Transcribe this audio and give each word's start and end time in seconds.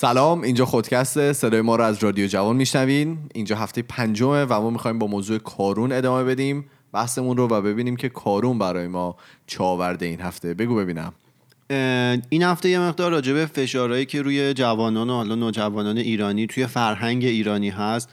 سلام 0.00 0.42
اینجا 0.42 0.64
خودکسته 0.64 1.32
صدای 1.32 1.60
ما 1.60 1.76
رو 1.76 1.84
از 1.84 2.04
رادیو 2.04 2.26
جوان 2.26 2.56
میشنوین. 2.56 3.18
اینجا 3.34 3.56
هفته 3.56 3.82
پنجمه 3.82 4.44
و 4.44 4.60
ما 4.60 4.70
می‌خوایم 4.70 4.98
با 4.98 5.06
موضوع 5.06 5.38
کارون 5.38 5.92
ادامه 5.92 6.24
بدیم. 6.24 6.64
بحثمون 6.92 7.36
رو 7.36 7.48
و 7.48 7.62
ببینیم 7.62 7.96
که 7.96 8.08
کارون 8.08 8.58
برای 8.58 8.86
ما 8.86 9.16
چه 9.46 9.64
آورده 9.64 10.06
این 10.06 10.20
هفته. 10.20 10.54
بگو 10.54 10.74
ببینم. 10.74 11.12
این 12.28 12.42
هفته 12.42 12.68
یه 12.68 12.80
مقدار 12.80 13.10
راجع 13.10 13.32
به 13.32 13.46
فشارهایی 13.46 14.06
که 14.06 14.22
روی 14.22 14.54
جوانان 14.54 15.10
و 15.10 15.12
حالا 15.12 15.34
نوجوانان 15.34 15.98
ایرانی 15.98 16.46
توی 16.46 16.66
فرهنگ 16.66 17.24
ایرانی 17.24 17.70
هست 17.70 18.08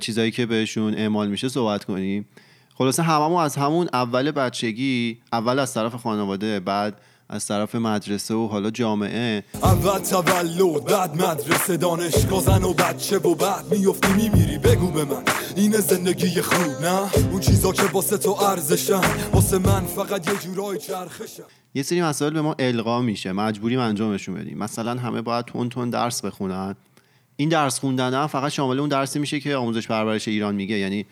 چیزایی 0.00 0.30
که 0.30 0.46
بهشون 0.46 0.94
اعمال 0.94 1.28
میشه 1.28 1.48
صحبت 1.48 1.84
کنیم. 1.84 2.26
خلاصه 2.74 3.02
هممون 3.02 3.42
از 3.42 3.56
همون 3.56 3.88
اول 3.92 4.30
بچگی 4.30 5.18
اول 5.32 5.58
از 5.58 5.74
طرف 5.74 5.94
خانواده 5.94 6.60
بعد 6.60 7.00
از 7.30 7.46
طرف 7.46 7.74
مدرسه 7.74 8.34
و 8.34 8.46
حالا 8.46 8.70
جامعه. 8.70 9.44
اول 9.62 9.98
تولد 9.98 10.84
بعد 10.84 11.22
مدرسه 11.22 11.76
دانشگاه 11.76 12.42
زن 12.42 12.62
و 12.62 12.72
بچه 12.72 13.18
و 13.18 13.34
بعد 13.34 13.64
میفتی 13.70 14.12
میمیری 14.12 14.58
بگو 14.58 14.90
به 14.90 15.04
من. 15.04 15.22
این 15.56 15.72
زندگی 15.72 16.42
خوب 16.42 16.82
نه؟ 16.82 17.16
اون 17.30 17.40
چیزا 17.40 17.72
که 17.72 17.82
واسه 17.82 18.18
تو 18.18 18.30
ارزشن. 18.30 19.00
واسه 19.32 19.58
من 19.58 19.84
فقط 19.86 20.28
یه 20.28 20.38
جورای 20.38 20.78
چرخشن 20.78 21.42
یه 21.74 21.82
سری 21.82 22.02
مسائل 22.02 22.32
به 22.32 22.40
ما 22.40 22.56
القا 22.58 23.02
میشه. 23.02 23.32
مجبوریم 23.32 23.78
انجامشون 23.78 24.34
بدیم. 24.34 24.58
مثلا 24.58 24.94
همه 24.94 25.22
باید 25.22 25.44
تون 25.44 25.68
تون 25.68 25.90
درس 25.90 26.24
بخونن. 26.24 26.74
این 27.36 27.48
درس 27.48 27.78
خوندن 27.78 28.26
فقط 28.26 28.52
شامل 28.52 28.80
اون 28.80 28.88
درسی 28.88 29.18
میشه 29.18 29.40
که 29.40 29.56
آموزش 29.56 29.86
پرورش 29.86 30.28
ایران 30.28 30.54
میگه. 30.54 30.78
یعنی 30.78 31.06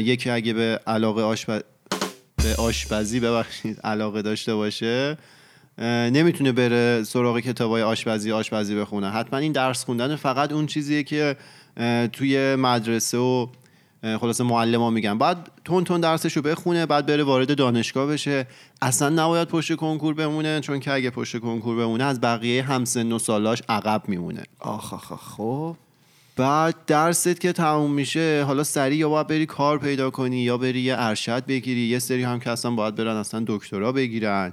یکی 0.00 0.30
اگه 0.30 0.52
به 0.52 0.80
علاقه 0.86 1.22
آشپ... 1.22 1.64
به 2.42 2.54
آشپزی 2.58 3.20
ببخشید 3.20 3.80
علاقه 3.80 4.22
داشته 4.22 4.54
باشه 4.54 5.18
نمی‌تونه 5.80 6.52
بره 6.52 7.02
سراغ 7.02 7.40
کتابای 7.40 7.82
آشپزی 7.82 8.32
آشپزی 8.32 8.74
بخونه. 8.74 9.10
حتما 9.10 9.38
این 9.38 9.52
درس 9.52 9.84
خوندن 9.84 10.16
فقط 10.16 10.52
اون 10.52 10.66
چیزیه 10.66 11.02
که 11.02 11.36
توی 12.12 12.56
مدرسه 12.56 13.18
و 13.18 13.46
خلاصه 14.20 14.44
معلم 14.44 14.80
ها 14.80 14.90
میگن. 14.90 15.18
بعد 15.18 15.50
تون 15.64 15.84
تون 15.84 16.00
درسش 16.00 16.36
رو 16.36 16.42
بخونه 16.42 16.86
بعد 16.86 17.06
بره 17.06 17.22
وارد 17.22 17.56
دانشگاه 17.56 18.06
بشه. 18.06 18.46
اصلا 18.82 19.08
نباید 19.08 19.48
پشت 19.48 19.76
کنکور 19.76 20.14
بمونه 20.14 20.60
چون 20.60 20.80
که 20.80 20.92
اگه 20.92 21.10
پشت 21.10 21.38
کنکور 21.38 21.76
بمونه 21.76 22.04
از 22.04 22.20
بقیه 22.20 22.62
همسن 22.62 23.12
و 23.12 23.18
سالاش 23.18 23.62
عقب 23.68 24.02
میمونه. 24.08 24.42
آخ 24.58 24.94
آخ 24.94 25.36
خب. 25.36 25.76
بعد 26.36 26.74
درست 26.86 27.40
که 27.40 27.52
تموم 27.52 27.92
میشه 27.92 28.44
حالا 28.46 28.64
سریع 28.64 28.98
یا 28.98 29.08
باید 29.08 29.26
بری 29.26 29.46
کار 29.46 29.78
پیدا 29.78 30.10
کنی 30.10 30.36
یا 30.36 30.58
بری 30.58 30.80
یه 30.80 30.94
ارشد 30.98 31.46
بگیری. 31.46 31.80
یه 31.80 31.98
سری 31.98 32.22
هم 32.22 32.40
که 32.40 32.50
اصلا 32.50 32.70
باید 32.70 32.94
برن 32.94 33.16
اصلا 33.16 33.44
دکترا 33.46 33.92
بگیرن. 33.92 34.52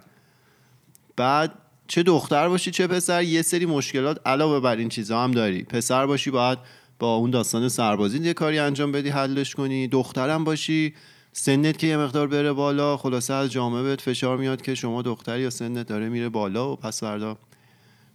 بعد 1.17 1.53
چه 1.87 2.03
دختر 2.03 2.49
باشی 2.49 2.71
چه 2.71 2.87
پسر 2.87 3.23
یه 3.23 3.41
سری 3.41 3.65
مشکلات 3.65 4.21
علاوه 4.25 4.59
بر 4.59 4.75
این 4.75 4.89
چیزها 4.89 5.23
هم 5.23 5.31
داری. 5.31 5.63
پسر 5.63 6.05
باشی 6.05 6.31
باید 6.31 6.59
با 6.99 7.15
اون 7.15 7.29
داستان 7.29 7.69
سربازی 7.69 8.19
یه 8.19 8.33
کاری 8.33 8.59
انجام 8.59 8.91
بدی 8.91 9.09
حلش 9.09 9.55
کنی. 9.55 9.87
دخترم 9.87 10.43
باشی 10.43 10.93
سنت 11.33 11.77
که 11.77 11.87
یه 11.87 11.97
مقدار 11.97 12.27
بره 12.27 12.53
بالا 12.53 12.97
خلاصه 12.97 13.33
از 13.33 13.51
جامعه 13.51 13.83
بهت 13.83 14.01
فشار 14.01 14.37
میاد 14.37 14.61
که 14.61 14.75
شما 14.75 15.01
دختری 15.01 15.41
یا 15.41 15.49
سنت 15.49 15.87
داره 15.87 16.09
میره 16.09 16.29
بالا 16.29 16.73
و 16.73 16.75
پس 16.75 16.99
فردا 16.99 17.37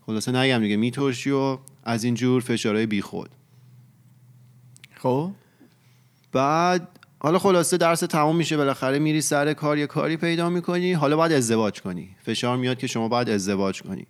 خلاصه 0.07 0.33
نگم 0.33 0.59
دیگه 0.59 0.77
میترشی 0.77 1.31
و 1.31 1.59
از 1.85 2.05
این 2.05 2.15
جور 2.15 2.43
فشارهای 2.43 2.87
بیخود. 2.87 3.31
خب؟ 4.95 5.31
بعد 6.33 6.92
حالا 7.23 7.39
خلاصه 7.39 7.77
درس 7.77 8.01
تمام 8.01 8.37
میشه 8.37 8.57
بالاخره 8.57 8.99
میری 8.99 9.21
سر 9.21 9.53
کار 9.53 9.79
یه 9.79 9.87
کاری 9.87 10.17
پیدا 10.17 10.51
می‌کنی. 10.51 10.93
حالا 10.93 11.17
باید 11.17 11.33
ازدواج 11.33 11.81
کنی. 11.81 12.09
فشار 12.23 12.57
میاد 12.57 12.79
که 12.79 12.87
شما 12.87 13.09
باید 13.09 13.31
ازدواج 13.31 13.83
کنی. 13.83 14.07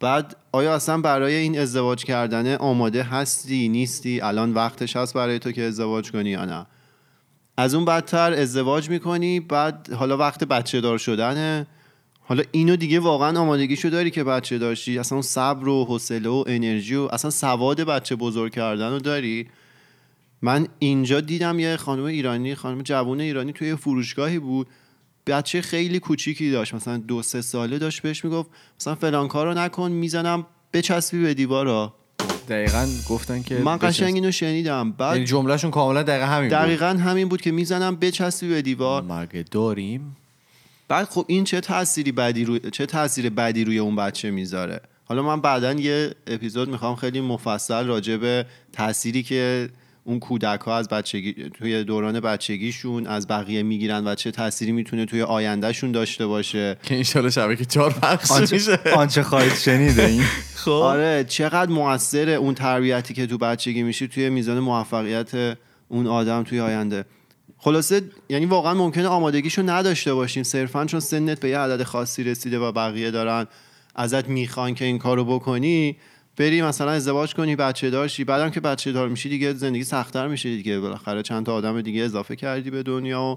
بعد 0.00 0.36
آیا 0.52 0.74
اصلا 0.74 1.00
برای 1.00 1.34
این 1.34 1.58
ازدواج 1.58 2.04
کردن 2.04 2.54
آماده 2.54 3.02
هستی؟ 3.02 3.68
نیستی؟ 3.68 4.20
الان 4.20 4.52
وقتش 4.52 4.96
هست 4.96 5.14
برای 5.14 5.38
تو 5.38 5.52
که 5.52 5.62
ازدواج 5.62 6.10
کنی 6.10 6.30
یا 6.30 6.44
نه؟ 6.44 6.66
از 7.56 7.74
اون 7.74 7.84
بدتر 7.84 8.32
ازدواج 8.32 8.90
می‌کنی 8.90 9.40
بعد 9.40 9.92
حالا 9.92 10.16
وقت 10.16 10.44
بچه 10.44 10.80
دار 10.80 10.98
شدنه. 10.98 11.66
حالا 12.20 12.42
اینو 12.52 12.76
دیگه 12.76 13.00
واقعا 13.00 13.40
آمادگیشو 13.40 13.88
داری 13.88 14.10
که 14.10 14.24
بچه 14.24 14.58
داشتی. 14.58 14.98
اصلا 14.98 15.22
صبر 15.22 15.68
و 15.68 15.84
حوصله 15.84 16.28
و 16.28 16.44
انرژی 16.46 16.94
و 16.94 17.08
اصلا 17.12 17.30
سواد 17.30 17.80
بچه 17.80 18.16
بزرگ 18.16 18.52
کردن 18.52 18.90
رو 18.90 18.98
داری. 18.98 19.48
من 20.44 20.66
اینجا 20.78 21.20
دیدم 21.20 21.58
یه 21.58 21.76
خانم 21.76 22.04
ایرانی 22.04 22.54
خانم 22.54 22.82
جوان 22.82 23.20
ایرانی 23.20 23.52
توی 23.52 23.76
فروشگاهی 23.76 24.38
بود. 24.38 24.66
بچه 25.26 25.60
خیلی 25.60 25.98
کوچیکی 25.98 26.50
داشت 26.50 26.74
مثلا 26.74 26.96
دو 26.96 27.22
سه 27.22 27.42
ساله 27.42 27.78
داشت 27.78 28.02
بهش 28.02 28.24
می‌گفت 28.24 28.50
مثلا 28.80 28.94
فلان 28.94 29.28
کارو 29.28 29.54
نکن 29.54 29.90
می‌زنم 29.90 30.46
بچسبی 30.72 31.22
به 31.22 31.34
دیوارا. 31.34 31.94
دقیقا 32.48 32.88
گفتن 33.08 33.42
که 33.42 33.58
من 33.58 33.76
قشنگ 33.76 34.14
اینو 34.14 34.30
شنیدم. 34.30 34.92
بعد 34.92 35.14
یعنی 35.14 35.26
جملهشون 35.26 35.70
کاملا 35.70 36.02
دقیقا 36.02 36.26
همین 36.26 36.48
دقیقا 36.48 36.86
همین 36.86 37.28
بود 37.28 37.40
که 37.40 37.50
می‌زنم 37.50 37.96
بچسبی 37.96 38.48
به 38.48 38.62
دیوار. 38.62 39.02
مگه 39.02 39.44
داریم. 39.50 40.16
بعد 40.88 41.06
خب 41.06 41.24
این 41.28 41.44
چه 41.44 41.60
تأثیری 41.60 42.12
بدی 42.12 42.44
روی 42.44 42.60
چه 42.70 42.86
تأثیر 42.86 43.30
بدی 43.30 43.64
روی 43.64 43.78
اون 43.78 43.96
بچه 43.96 44.30
می‌ذاره؟ 44.30 44.80
حالا 45.04 45.22
من 45.22 45.40
بعدا 45.40 45.72
یه 45.72 46.14
اپیزود 46.26 46.68
می‌خوام 46.68 46.96
خیلی 46.96 47.20
مفصل 47.20 47.86
راجع 47.86 48.16
به 48.16 48.46
تأثیری 48.72 49.22
که 49.22 49.68
اون 50.04 50.20
کودک 50.20 50.60
ها 50.60 50.76
از 50.76 50.88
بچگی 50.88 51.50
توی 51.58 51.84
دوران 51.84 52.20
بچگیشون 52.20 53.06
از 53.06 53.26
بقیه 53.26 53.62
می‌گیرن 53.62 54.06
و 54.06 54.14
چه 54.14 54.30
تأثیری 54.30 54.72
می‌تونه 54.72 55.06
توی 55.06 55.22
آیندهشون 55.22 55.92
داشته 55.92 56.26
باشه. 56.26 56.76
که 56.82 56.96
انشالله 56.96 57.30
شبکه 57.30 57.64
چهار 57.64 57.92
پخش 57.92 58.52
میشه. 58.52 58.78
آنچه 58.96 59.22
خواهید 59.22 59.54
شنیده 59.54 60.06
این. 60.06 60.22
خب. 60.54 60.70
آره 60.70 61.24
چقدر 61.28 61.70
موثره 61.70 62.32
اون 62.32 62.54
تربیتی 62.54 63.14
که 63.14 63.26
تو 63.26 63.38
بچگی 63.38 63.82
میشی 63.82 64.08
توی 64.08 64.30
میزان 64.30 64.58
موفقیت 64.58 65.56
اون 65.88 66.06
آدم 66.06 66.42
توی 66.42 66.60
آینده. 66.60 67.04
خلاصه 67.58 68.02
یعنی 68.28 68.46
واقعا 68.46 68.74
ممکنه 68.74 69.08
آمادگیشو 69.08 69.62
نداشته 69.62 70.14
باشیم 70.14 70.42
صرفا 70.42 70.84
چون 70.84 71.00
سنت 71.00 71.40
به 71.40 71.48
یه 71.48 71.58
عدد 71.58 71.82
خاصی 71.82 72.24
رسیده 72.24 72.58
و 72.58 72.72
بقیه 72.72 73.10
دارن 73.10 73.46
ازت 73.94 74.28
می‌خوان 74.28 74.74
که 74.74 74.84
این 74.84 74.98
کارو 74.98 75.24
بکنی. 75.24 75.96
بری 76.36 76.62
مثلا 76.62 76.90
ازدواج 76.90 77.34
کنی 77.34 77.56
بچه 77.56 77.90
داشتی 77.90 78.24
بعدم 78.24 78.50
که 78.50 78.60
بچه 78.60 78.92
دار 78.92 79.08
میشی 79.08 79.28
دیگه 79.28 79.52
زندگی 79.52 79.84
سختتر 79.84 80.28
میشه 80.28 80.56
دیگه. 80.56 80.80
بالاخره 80.80 81.22
چند 81.22 81.46
تا 81.46 81.54
آدم 81.54 81.82
دیگه 81.82 82.02
اضافه 82.02 82.36
کردی 82.36 82.70
به 82.70 82.82
دنیا 82.82 83.22
و 83.22 83.36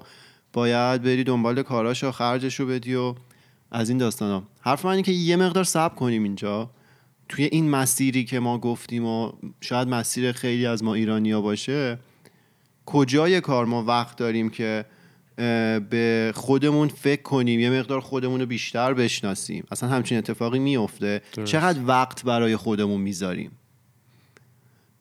باید 0.54 1.02
بری 1.02 1.24
دنبال 1.24 1.64
کاراش 1.64 2.04
و 2.04 2.12
خرجش 2.12 2.60
رو 2.60 2.68
بدی 2.68 2.96
و 2.96 3.16
از 3.72 3.90
این 3.90 3.98
داستان 3.98 4.32
ها 4.32 4.44
حرف 4.62 4.86
من 4.86 5.02
که 5.02 5.12
یه 5.12 5.36
مقدار 5.36 5.64
صبر 5.64 5.96
کنیم 5.96 6.24
اینجا. 6.24 6.70
توی 7.30 7.46
این 7.46 7.70
مسیری 7.70 8.24
که 8.24 8.40
ما 8.40 8.58
گفتیم 8.58 9.06
و 9.06 9.32
شاید 9.62 9.88
مسیر 9.88 10.32
خیلی 10.32 10.66
از 10.66 10.84
ما 10.84 10.94
ایرانیا 10.94 11.42
باشه 11.42 12.00
کجای 12.86 13.42
کار 13.42 13.66
ما 13.66 13.84
وقت 13.84 14.18
داریم 14.18 14.50
که 14.50 14.86
به 15.90 16.32
خودمون 16.36 16.88
فکر 16.88 17.22
کنیم 17.22 17.60
یه 17.60 17.70
مقدار 17.70 18.00
خودمون 18.00 18.40
رو 18.40 18.46
بیشتر 18.46 18.94
بشناسیم. 18.94 19.64
اصلا 19.72 19.90
همچین 19.90 20.18
اتفاقی 20.18 20.60
میفته 20.60 21.22
چقدر 21.46 21.80
وقت 21.88 22.24
برای 22.24 22.56
خودمون 22.56 23.02
می‌ذاریم؟ 23.02 23.52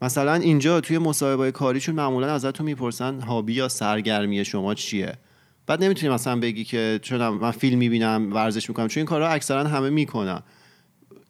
مثلا 0.02 0.34
اینجا 0.34 0.80
توی 0.80 0.98
مصاحبه 0.98 1.52
کاریشون 1.52 1.94
معمولا 1.94 2.34
ازتون 2.34 2.66
می‌پرسن 2.66 3.20
هابی 3.20 3.52
یا 3.52 3.68
سرگرمی 3.68 4.44
شما 4.44 4.74
چیه؟ 4.74 5.12
بعد 5.66 5.84
نمی‌تونی 5.84 6.14
مثلا 6.14 6.40
بگی 6.40 6.64
که 6.64 6.98
چون 7.02 7.28
من 7.28 7.50
فیلم 7.50 7.78
می‌بینم 7.78 8.32
ورزش 8.32 8.68
می‌کنم 8.68 8.88
چون 8.88 9.00
این 9.00 9.06
کارا 9.06 9.28
اکثرا 9.28 9.64
همه 9.64 9.90
می‌کنن. 9.90 10.42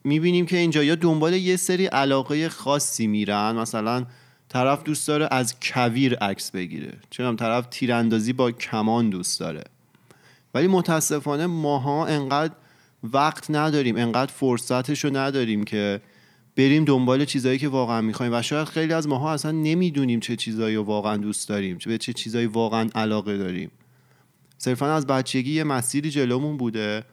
می‌بینیم 0.04 0.46
که 0.46 0.56
اینجا 0.56 0.84
یا 0.84 0.94
دنبال 0.94 1.34
یه 1.34 1.56
سری 1.56 1.86
علاقه 1.86 2.48
خاصی 2.48 3.06
میرن 3.06 3.56
مثلا 3.56 4.06
طرف 4.48 4.82
دوست 4.82 5.08
داره 5.08 5.28
از 5.30 5.54
کویر 5.62 6.14
عکس 6.14 6.50
بگیره. 6.50 6.98
چون 7.10 7.36
طرف 7.36 7.66
تیراندازی 7.70 8.32
با 8.32 8.50
کمان 8.50 9.10
دوست 9.10 9.40
داره. 9.40 9.64
ولی 10.54 10.66
متاسفانه 10.66 11.46
ماها 11.46 12.06
انقدر 12.06 12.54
وقت 13.04 13.50
نداریم 13.50 13.96
انقدر 13.96 14.32
فرصتش 14.32 15.04
رو 15.04 15.16
نداریم 15.16 15.64
که 15.64 16.00
بریم 16.56 16.84
دنبال 16.84 17.24
چیزایی 17.24 17.58
که 17.58 17.68
واقعا 17.68 18.00
می‌خوایم. 18.00 18.32
و 18.34 18.42
شاید 18.42 18.68
خیلی 18.68 18.92
از 18.92 19.08
ماها 19.08 19.32
اصلا 19.32 19.50
نمی‌دونیم 19.50 20.20
چه 20.20 20.36
چیزایی 20.36 20.76
رو 20.76 20.82
واقعا 20.82 21.16
دوست 21.16 21.48
داریم 21.48 21.78
به 21.86 21.98
چه 21.98 22.12
چیزایی 22.12 22.46
واقعا 22.46 22.88
علاقه 22.94 23.36
داریم. 23.36 23.70
صرفا 24.58 24.94
از 24.94 25.06
بچگی 25.06 25.52
یه 25.52 25.64
مسیری 25.64 26.10
جلومون 26.10 26.56
بوده 26.56 27.04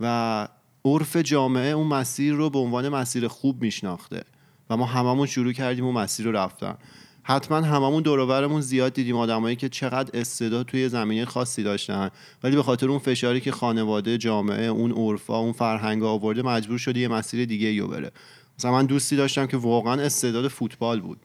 و 0.00 0.48
عرف 0.84 1.16
جامعه 1.16 1.70
اون 1.70 1.86
مسیر 1.86 2.34
رو 2.34 2.50
به 2.50 2.58
عنوان 2.58 2.88
مسیر 2.88 3.28
خوب 3.28 3.62
میشناخته. 3.62 4.22
و 4.70 4.76
ما 4.76 4.86
هممون 4.86 5.26
شروع 5.26 5.52
کردیم 5.52 5.84
اون 5.84 5.94
مسیر 5.94 6.26
رو 6.26 6.32
رفتن. 6.32 6.74
حتما 7.22 7.60
هممون 7.60 8.02
دور 8.02 8.60
زیاد 8.60 8.92
دیدیم 8.92 9.16
آدمایی 9.16 9.56
که 9.56 9.68
چقدر 9.68 10.20
استعداد 10.20 10.66
توی 10.66 10.88
زمینه 10.88 11.24
خاصی 11.24 11.62
داشتن. 11.62 12.10
ولی 12.42 12.56
به 12.56 12.62
خاطر 12.62 12.88
اون 12.88 12.98
فشاری 12.98 13.40
که 13.40 13.52
خانواده 13.52 14.18
جامعه 14.18 14.66
اون 14.66 14.92
عرفا 14.92 15.38
اون 15.38 15.52
فرهنگ 15.52 16.02
آورده 16.02 16.42
مجبور 16.42 16.78
شده 16.78 17.00
یه 17.00 17.08
مسیر 17.08 17.44
دیگه 17.44 17.72
یو 17.72 17.86
بره. 17.86 18.12
مثلا 18.58 18.72
من 18.72 18.86
دوستی 18.86 19.16
داشتم 19.16 19.46
که 19.46 19.56
واقعا 19.56 20.02
استعداد 20.02 20.48
فوتبال 20.48 21.00
بود. 21.00 21.18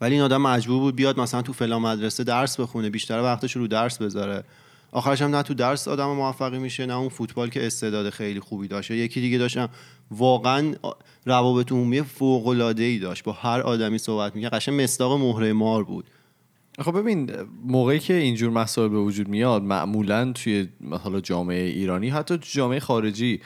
ولی 0.00 0.14
این 0.14 0.22
آدم 0.22 0.42
مجبور 0.42 0.78
بود 0.78 0.96
بیاد 0.96 1.20
مثلا 1.20 1.42
تو 1.42 1.52
فلان 1.52 1.82
مدرسه 1.82 2.24
درس 2.24 2.60
بخونه 2.60 2.90
بیشتر 2.90 3.22
وقتش 3.22 3.56
رو 3.56 3.66
درس 3.66 3.98
بذاره. 3.98 4.44
آخرش 4.92 5.22
هم 5.22 5.36
نه 5.36 5.42
تو 5.42 5.54
درس 5.54 5.88
آدم 5.88 6.06
موفقی 6.06 6.58
میشه 6.58 6.86
نه 6.86 6.96
اون 6.96 7.08
فوتبال 7.08 7.48
که 7.48 7.66
استعداد 7.66 8.10
خیلی 8.10 8.40
خوبی 8.40 8.68
داشته 8.68 8.96
یکی 8.96 9.20
دیگه 9.20 9.38
داشتم 9.38 9.68
واقعا 10.10 10.74
روابط 11.26 11.72
عمومی 11.72 12.02
فوق 12.02 12.46
العاده 12.46 12.82
ای 12.82 12.98
داشت. 12.98 13.24
با 13.24 13.32
هر 13.32 13.60
آدمی 13.60 13.98
صحبت 13.98 14.34
می‌کرد 14.36 14.52
قشنگ 14.52 14.82
مصداق 14.82 15.20
مهره 15.20 15.52
مار 15.52 15.84
بود. 15.84 16.04
خب 16.78 16.98
ببین 16.98 17.30
موقعی 17.64 17.98
که 17.98 18.14
اینجور 18.14 18.50
مسائل 18.50 18.88
به 18.88 18.98
وجود 18.98 19.28
میاد 19.28 19.62
معمولا 19.62 20.32
توی 20.32 20.68
مثلا 20.80 21.20
جامعه 21.20 21.62
ایرانی 21.62 22.08
حتی 22.08 22.38
تو 22.38 22.46
جامعه 22.50 22.80
خارجی 22.80 23.40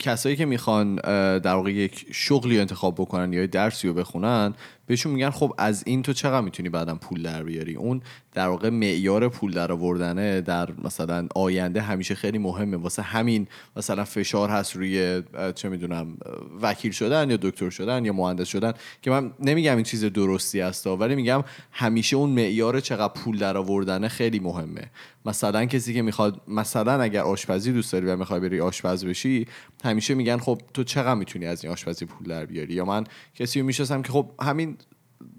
کسایی 0.00 0.36
که 0.36 0.46
می‌خوان 0.46 0.96
در 1.38 1.54
واقع 1.54 1.72
یک 1.72 2.06
شغلی 2.12 2.60
انتخاب 2.60 2.94
بکنن 2.94 3.32
یا 3.32 3.46
درسی 3.46 3.88
رو 3.88 3.94
بخونن 3.94 4.54
بهشون 4.92 5.12
میگن 5.12 5.30
خب 5.30 5.54
از 5.58 5.82
این 5.86 6.02
تو 6.02 6.12
چقدر 6.12 6.40
می‌تونی 6.40 6.68
بعدم 6.68 6.98
پول 6.98 7.22
در 7.22 7.42
بیاری؟ 7.42 7.74
اون 7.74 8.02
در 8.32 8.48
واقع 8.48 8.70
معیار 8.70 9.28
پول 9.28 9.52
در 9.52 9.72
آوردنه 9.72 10.40
در 10.40 10.68
مثلا 10.84 11.28
آینده 11.34 11.80
همیشه 11.80 12.14
خیلی 12.14 12.38
مهمه. 12.38 12.76
واسه 12.76 13.02
همین 13.02 13.46
مثلا 13.76 14.04
فشار 14.04 14.48
هست 14.48 14.76
روی 14.76 15.22
چه 15.54 15.68
می‌دونم 15.68 16.16
وکیل 16.62 16.92
شدن 16.92 17.30
یا 17.30 17.36
دکتر 17.36 17.70
شدن 17.70 18.04
یا 18.04 18.12
مهندس 18.12 18.48
شدن 18.48 18.72
که 19.02 19.10
من 19.10 19.32
نمیگم 19.40 19.74
این 19.74 19.84
چیز 19.84 20.04
درستی 20.04 20.60
است 20.60 20.86
ولی 20.86 21.14
میگم 21.14 21.44
همیشه 21.72 22.16
اون 22.16 22.30
معیار 22.30 22.80
چقدر 22.80 23.12
پول 23.12 23.38
در 23.38 23.56
آوردنه 23.56 24.08
خیلی 24.08 24.38
مهمه. 24.38 24.90
مثلا 25.26 25.64
کسی 25.64 25.94
که 25.94 26.02
می‌خواد 26.02 26.40
مثلا 26.48 27.02
اگر 27.02 27.20
آشپزی 27.20 27.72
دوست 27.72 27.92
داری 27.92 28.06
و 28.06 28.16
می‌خوای 28.16 28.40
بری 28.40 28.60
آشپز 28.60 29.04
بشی 29.04 29.46
همیشه 29.84 30.14
میگن 30.14 30.36
خب 30.36 30.60
تو 30.74 30.84
چقدر 30.84 31.14
می‌تونی 31.14 31.46
از 31.46 31.64
این 31.64 31.72
آشپزی 31.72 32.04
پول 32.04 32.28
در 32.28 32.46
بیاری؟ 32.46 32.74
یا 32.74 32.84
من 32.84 33.04
کسی 33.34 33.60
رو 33.60 34.02
که 34.02 34.12
خب 34.12 34.30
همین 34.42 34.76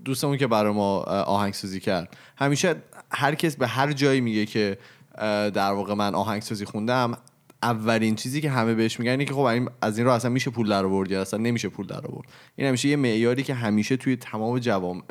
دوستمون 0.05 0.37
که 0.37 0.47
برای 0.47 0.73
ما 0.73 0.97
آهنگسازی 1.03 1.79
کرد. 1.79 2.17
همیشه 2.37 2.75
هر 3.11 3.35
کس 3.35 3.55
به 3.55 3.67
هر 3.67 3.91
جایی 3.91 4.21
میگه 4.21 4.45
که 4.45 4.77
در 5.53 5.71
واقع 5.71 5.93
من 5.93 6.15
آهنگسازی 6.15 6.65
خوندم 6.65 7.17
اولین 7.63 8.15
چیزی 8.15 8.41
که 8.41 8.49
همه 8.49 8.73
بهش 8.73 8.99
میگن 8.99 9.11
اینه 9.11 9.25
که 9.25 9.33
خب 9.33 9.67
از 9.81 9.97
این 9.97 10.07
رو 10.07 10.13
اصلا 10.13 10.31
میشه 10.31 10.51
پول 10.51 10.69
در 10.69 10.85
آورد 10.85 11.11
یا 11.11 11.21
اصلا 11.21 11.39
نمیشه 11.39 11.69
پول 11.69 11.87
در 11.87 12.07
آورد. 12.07 12.27
این 12.55 12.67
همیشه 12.67 12.89
یه 12.89 12.95
معیاری 12.95 13.43
که 13.43 13.53
همیشه 13.53 13.97
توی 13.97 14.15
تمام 14.15 14.59
جوام... 14.59 15.03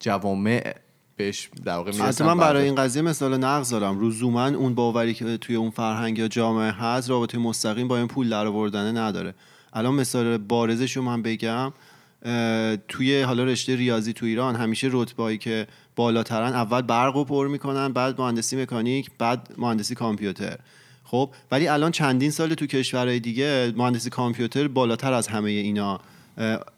جوامع 0.00 0.74
بهش 1.16 1.50
در 1.64 1.76
واقع 1.76 1.92
می‌رسن. 1.92 2.26
من 2.26 2.38
برای. 2.38 2.64
این 2.64 2.74
قضیه 2.74 3.02
مثال 3.02 3.36
نقض 3.36 3.70
دارم. 3.70 4.06
لزوما 4.06 4.46
اون 4.46 4.74
باوری 4.74 5.14
که 5.14 5.36
توی 5.36 5.56
اون 5.56 5.70
فرهنگ 5.70 6.18
یا 6.18 6.28
جامعه 6.28 6.70
هست 6.70 7.10
رابطه 7.10 7.38
مستقیم 7.38 7.88
با 7.88 7.98
این 7.98 8.08
پول 8.08 8.28
در 8.28 8.46
آوردنه 8.46 9.00
نداره. 9.00 9.34
الان 9.72 9.94
مثال 9.94 10.38
بارزش 10.38 10.96
رو 10.96 11.02
من 11.02 11.22
بگم. 11.22 11.72
توی 12.88 13.22
حالا 13.22 13.44
رشته 13.44 13.76
ریاضی 13.76 14.12
تو 14.12 14.26
ایران 14.26 14.56
همیشه 14.56 14.88
رتبه‌ای 14.90 15.38
که 15.38 15.66
بالاترن 15.96 16.52
اول 16.52 16.82
برق 16.82 17.16
رو 17.16 17.24
پر 17.24 17.48
می‌کنن 17.48 17.92
بعد 17.92 18.20
مهندسی 18.20 18.56
مکانیک 18.56 19.10
بعد 19.18 19.54
مهندسی 19.58 19.94
کامپیوتر. 19.94 20.56
خب 21.04 21.30
ولی 21.50 21.68
الان 21.68 21.90
چندین 21.90 22.30
سال 22.30 22.54
تو 22.54 22.66
کشورهای 22.66 23.20
دیگه 23.20 23.72
مهندسی 23.76 24.10
کامپیوتر 24.10 24.68
بالاتر 24.68 25.12
از 25.12 25.28
همه 25.28 25.50
اینا 25.50 26.00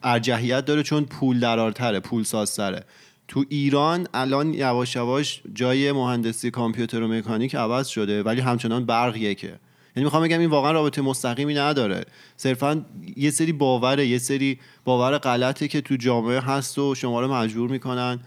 ارجحیت 0.02 0.64
داره 0.64 0.82
چون 0.82 1.04
پول 1.04 1.40
درارتره 1.40 2.00
پول 2.00 2.22
سازتره. 2.22 2.84
تو 3.28 3.44
ایران 3.48 4.06
الان 4.14 4.54
یواش 4.54 4.96
یواش 4.96 5.42
جای 5.54 5.92
مهندسی 5.92 6.50
کامپیوتر 6.50 7.02
و 7.02 7.08
مکانیک 7.08 7.54
عوض 7.54 7.86
شده 7.86 8.22
ولی 8.22 8.40
همچنان 8.40 8.84
برق 8.84 9.16
یکه. 9.16 9.54
یعنی 9.96 10.04
می‌خوام 10.04 10.22
بگم 10.22 10.40
این 10.40 10.50
واقعا 10.50 10.72
رابطه 10.72 11.02
مستقیمی 11.02 11.54
نداره. 11.54 12.04
صرفا 12.36 12.84
یه 13.16 13.30
سری 13.30 13.52
باوره 13.52 14.06
یه 14.06 14.18
سری 14.18 14.58
باور 14.84 15.18
غلطه 15.18 15.68
که 15.68 15.80
تو 15.80 15.96
جامعه 15.96 16.40
هست 16.40 16.78
و 16.78 16.94
شما 16.94 17.20
رو 17.20 17.34
مجبور 17.34 17.70
می‌کنن 17.70 18.20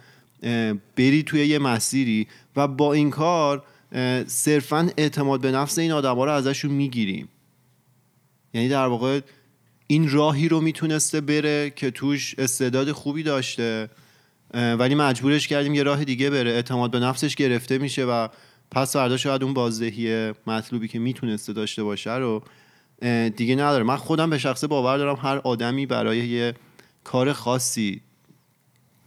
بری 0.96 1.24
توی 1.26 1.46
یه 1.46 1.60
مسیری 1.60 2.28
و 2.56 2.68
با 2.68 2.94
این 2.94 3.10
کار 3.10 3.64
صرفا 4.26 4.90
اعتماد 4.98 5.42
به 5.42 5.52
نفس 5.52 5.80
این 5.80 5.92
آدما 5.92 6.26
رو 6.26 6.32
ازشون 6.32 6.72
می‌گیریم. 6.72 7.30
یعنی 8.54 8.70
در 8.70 8.86
واقع 8.86 9.20
این 9.88 10.10
راهی 10.10 10.50
رو 10.50 10.62
می‌تونسته 10.62 11.22
بره 11.22 11.70
که 11.70 11.92
توش 11.92 12.36
استعداد 12.38 12.92
خوبی 12.92 13.24
داشته 13.24 13.90
ولی 14.54 14.96
مجبورش 14.96 15.48
کردیم 15.48 15.74
یه 15.74 15.84
راه 15.84 16.06
دیگه 16.06 16.30
بره. 16.30 16.52
اعتماد 16.52 16.92
به 16.92 17.00
نفسش 17.00 17.36
گرفته 17.36 17.78
میشه 17.78 18.06
و 18.06 18.28
پس 18.72 18.94
فردا 18.94 19.18
شاید 19.18 19.44
اون 19.44 19.54
بازدهی 19.54 20.34
مطلوبی 20.48 20.88
که 20.88 21.00
می‌تونسته 21.00 21.54
داشته 21.54 21.84
باشه 21.84 22.16
رو 22.16 22.44
دیگه 23.36 23.56
نداره. 23.56 23.84
من 23.84 23.96
خودم 23.96 24.30
به 24.30 24.38
شخصه 24.38 24.68
باور 24.68 24.98
دارم 24.98 25.16
هر 25.16 25.38
آدمی 25.38 25.86
برای 25.86 26.28
یه 26.28 26.54
کار 27.04 27.34
خاصی 27.34 28.02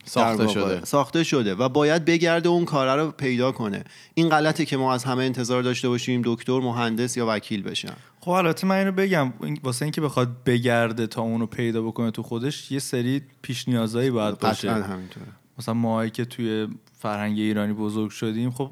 ساخته 0.05 0.49
شده. 0.49 0.85
ساخته 0.85 1.25
شده 1.25 1.55
و 1.55 1.69
باید 1.69 2.05
بگرده 2.05 2.49
اون 2.49 2.65
کاره 2.65 3.03
رو 3.03 3.11
پیدا 3.11 3.53
کنه. 3.53 3.85
این 4.15 4.29
غلطه 4.29 4.65
که 4.65 4.77
ما 4.77 4.95
از 4.95 5.05
همه 5.05 5.25
انتظار 5.25 5.63
داشته 5.63 5.89
باشیم 5.89 6.23
دکتر 6.25 6.61
مهندس 6.61 7.17
یا 7.17 7.27
وکیل 7.29 7.63
بشن. 7.63 7.93
خب 8.21 8.31
البته 8.31 8.67
من 8.67 8.77
اینو 8.77 8.93
بگم 8.93 9.33
واسه 9.63 9.85
اینکه 9.85 10.01
بخواد 10.01 10.45
بگرده 10.47 11.07
تا 11.07 11.23
اونو 11.23 11.47
پیدا 11.47 11.83
بکنه 11.83 12.11
تو 12.11 12.23
خودش 12.23 12.73
یه 12.73 12.79
سری 12.79 13.23
پیش 13.43 13.69
نیازایی 13.69 14.11
باید 14.11 14.39
باشه. 14.39 14.73
همینطوره. 14.73 15.27
مثلا 15.59 15.75
ماهایی 15.75 16.11
که 16.11 16.25
توی 16.25 16.69
فرهنگ 16.99 17.39
ایرانی 17.39 17.73
بزرگ 17.73 18.11
شدیم 18.11 18.51
خب 18.51 18.71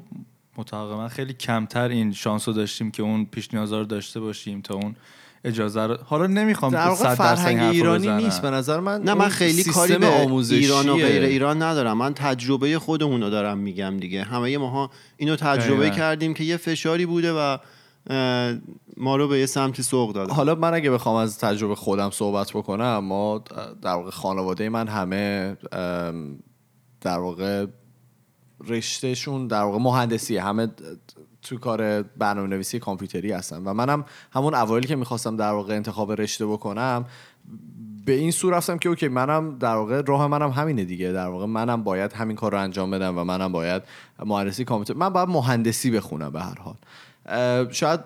متقابلا 0.59 1.07
خیلی 1.07 1.33
کمتر 1.33 1.89
این 1.89 2.13
شانس 2.13 2.47
رو 2.47 2.53
داشتیم 2.53 2.91
که 2.91 3.03
اون 3.03 3.25
پیش 3.25 3.53
نیازا 3.53 3.79
رو 3.79 3.85
داشته 3.85 4.19
باشیم 4.19 4.61
تا 4.61 4.73
اون 4.73 4.95
اجازه 5.43 5.81
رو 5.81 5.97
حالا 6.05 6.27
نمی‌خوام 6.27 6.71
در 6.71 6.87
واقع 6.87 6.95
100 6.95 7.17
درصد 7.17 7.21
این 7.21 7.35
فرهنگ 7.35 7.61
ایرانی 7.61 8.07
بزنم. 8.07 8.23
نیست 8.23 8.41
به 8.41 8.49
نظر 8.49 8.79
من 8.79 9.01
نه 9.01 9.13
من 9.13 9.29
خیلی 9.29 9.63
کاری 9.63 9.97
به 9.97 10.07
آموزشیه. 10.07 10.59
ایران 10.59 10.89
و 10.89 10.95
غیر 10.95 11.23
ایران 11.23 11.61
ندارم 11.61 11.97
من 11.97 12.13
تجربه 12.13 12.79
خودمون 12.79 13.21
رو 13.21 13.29
دارم 13.29 13.57
میگم 13.57 13.97
دیگه 13.97 14.23
همه 14.23 14.57
ماها 14.57 14.91
اینو 15.17 15.35
تجربه. 15.35 15.89
کردیم 15.89 16.33
که 16.33 16.43
یه 16.43 16.57
فشاری 16.57 17.05
بوده 17.05 17.33
و 17.33 17.57
ما 18.97 19.15
رو 19.15 19.27
به 19.27 19.39
یه 19.39 19.45
سمتی 19.45 19.83
سوق 19.83 20.13
داده 20.13 20.33
حالا 20.33 20.55
من 20.55 20.73
اگه 20.73 20.91
بخوام 20.91 21.15
از 21.15 21.39
تجربه 21.39 21.75
خودم 21.75 22.09
صحبت 22.09 22.51
بکنم 22.51 22.97
ما 22.97 23.43
در 23.81 23.93
واقع 23.93 24.09
خانواده 24.09 24.69
من 24.69 24.87
همه 24.87 25.57
در 27.01 27.19
واقع 27.19 27.65
رشتهشون 28.67 29.47
در 29.47 29.61
واقع 29.61 29.77
مهندسیه. 29.77 30.43
همه 30.43 30.67
تو 31.41 31.57
کار 31.57 32.01
برنامه 32.01 32.47
نویسی 32.47 32.79
کامپیوتری 32.79 33.31
هستن. 33.31 33.63
و 33.63 33.73
منم 33.73 34.05
همون 34.33 34.53
اوایل 34.53 34.85
که 34.85 34.95
می‌خواستم 34.95 35.35
در 35.35 35.51
واقع 35.51 35.75
انتخاب 35.75 36.11
رشته 36.11 36.45
بکنم 36.45 37.05
به 38.05 38.11
این 38.13 38.31
سو 38.31 38.49
رفتم 38.49 38.77
که 38.77 38.89
اوکی 38.89 39.07
منم 39.07 39.57
در 39.57 39.75
واقع 39.75 40.01
راه 40.01 40.27
منم 40.27 40.49
همینه 40.49 40.83
دیگه. 40.83 41.11
در 41.11 41.27
واقع 41.27 41.45
منم 41.45 41.83
باید 41.83 42.13
همین 42.13 42.35
کار 42.35 42.51
رو 42.51 42.59
انجام 42.59 42.91
بدم 42.91 43.17
و 43.17 43.23
منم 43.23 43.51
باید 43.51 43.83
مهندسی 44.25 44.65
کامپیوتر 44.65 44.99
من 44.99 45.09
باید 45.09 45.29
مهندسی 45.29 45.91
بخونم 45.91 46.29
به 46.29 46.41
هر 46.41 46.57
حال. 46.59 46.75
شاید 47.71 47.99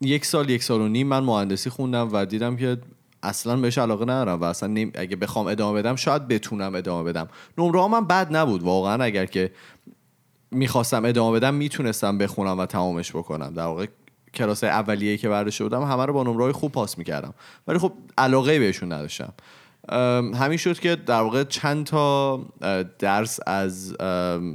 یک 0.00 0.24
سال 0.24 0.50
یک 0.50 0.62
سال 0.62 0.80
و 0.80 0.88
نیم 0.88 1.06
من 1.06 1.20
مهندسی 1.20 1.70
خوندم 1.70 2.08
و 2.12 2.26
دیدم 2.26 2.56
که 2.56 2.78
اصلا 3.22 3.56
بهش 3.56 3.78
علاقه 3.78 4.04
ندارم 4.04 4.40
و 4.40 4.44
اصلا 4.44 4.68
نیم- 4.68 4.92
اگه 4.94 5.16
بخوام 5.16 5.46
ادامه 5.46 5.78
بدم 5.78 5.96
شاید 5.96 6.28
بتونم 6.28 6.74
ادامه 6.74 7.12
بدم. 7.12 7.28
نمره 7.58 7.88
من 7.88 8.04
بد 8.04 8.36
نبود 8.36 8.62
واقعا. 8.62 9.04
اگر 9.04 9.26
که 9.26 9.52
می‌خواستم 10.50 11.04
ادامه 11.04 11.38
بدم 11.38 11.54
می‌تونستم 11.54 12.18
بخونم 12.18 12.58
و 12.58 12.66
تمامش 12.66 13.10
بکنم. 13.10 13.54
در 13.54 13.66
واقع 13.66 13.86
کلاس 14.34 14.64
اولیه 14.64 15.16
که 15.16 15.28
برداشته 15.28 15.64
بودم 15.64 15.82
همه 15.82 16.06
رو 16.06 16.12
با 16.12 16.22
نمره 16.22 16.52
خوب 16.52 16.72
پاس 16.72 16.98
می‌کردم. 16.98 17.34
ولی 17.68 17.78
خب 17.78 17.92
علاقه 18.18 18.58
بهشون 18.58 18.92
نداشتم. 18.92 19.32
همین 20.34 20.58
شد 20.58 20.78
که 20.78 20.96
در 20.96 21.20
واقع 21.20 21.44
چند 21.44 21.86
تا 21.86 22.40
درس 22.98 23.40
از 23.46 23.96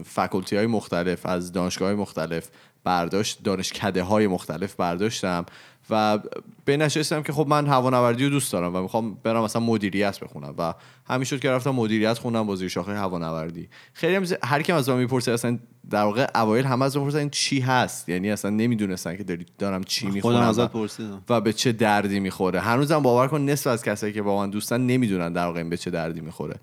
فکلتی 0.05 0.55
های 0.55 0.67
مختلف 0.67 1.25
از 1.25 1.51
دانشگاه 1.51 1.87
های 1.87 1.97
مختلف 1.97 2.49
برداشت 2.87 3.43
دانشکده 3.43 4.03
های 4.03 4.27
مختلف 4.27 4.75
برداشتم 4.75 5.45
و 5.89 6.19
به 6.65 6.77
نشستم 6.77 7.23
که 7.23 7.33
خب 7.33 7.47
من 7.47 7.67
هوانوردی 7.67 8.23
رو 8.23 8.29
دوست 8.29 8.51
دارم 8.51 8.75
و 8.75 8.81
می‌خوام 8.81 9.13
برم 9.23 9.43
مثلا 9.43 9.61
مدیریت 9.61 10.19
بخونم 10.19 10.53
و 10.57 10.73
همین 11.07 11.23
شد 11.23 11.39
که 11.39 11.51
رفتم 11.51 11.69
مدیریت 11.69 12.17
خوندم 12.17 12.47
با 12.47 12.55
زیر 12.55 12.67
شاخه 12.67 12.93
هوانوردی. 12.93 13.69
خیلی 13.93 14.15
هم 14.15 14.25
هر 14.43 14.61
کی 14.61 14.71
از 14.71 14.89
من 14.89 14.97
می‌پرسه 14.97 15.31
اصلا 15.31 15.59
در 15.89 16.03
واقع 16.03 16.27
اوایل 16.35 16.65
همه 16.65 16.85
از 16.85 16.97
من 16.97 17.03
می‌پرسن 17.03 17.29
چی 17.29 17.59
هست؟ 17.59 18.09
یعنی 18.09 18.31
اصلا 18.31 18.51
نمی‌دونستن 18.51 19.17
که 19.17 19.23
داری 19.23 19.45
دارم 19.57 19.83
چی 19.83 20.07
می‌خونم 20.07 20.67
پرسیدم. 20.67 21.21
و 21.29 21.41
به 21.41 21.53
چه 21.53 21.71
دردی 21.71 22.19
می‌خوره. 22.19 22.59
هنوزم 22.59 22.99
باور 22.99 23.27
کن 23.27 23.41
نصف 23.41 23.67
از 23.67 23.83
کسایی 23.83 24.13
که 24.13 24.21
با 24.21 24.37
من 24.37 24.49
دوستن 24.49 24.81
نمی‌دونن 24.81 25.33
در 25.33 25.45
واقع 25.45 25.57
این 25.59 25.69
به 25.69 25.77
چه 25.77 25.91
دردی 25.91 26.21
می‌خوره. 26.21 26.55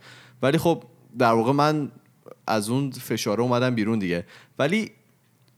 ولی 0.43 0.59
خب 0.59 0.85
در 1.19 1.33
واقع 1.33 1.53
من 1.53 1.91
از 2.47 2.69
اون 2.69 2.91
فشاره 2.91 3.41
اومدم 3.41 3.75
بیرون 3.75 3.99
دیگه. 3.99 4.27
ولی 4.59 4.91